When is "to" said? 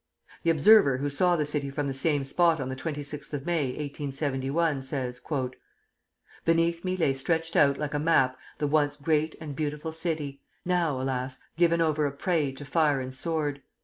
12.51-12.65